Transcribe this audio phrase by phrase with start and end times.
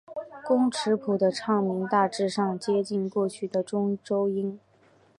[0.47, 4.59] 工尺谱的唱名大致上接近过去的中州音。